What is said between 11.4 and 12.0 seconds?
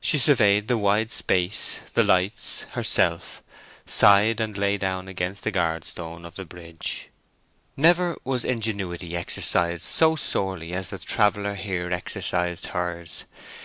here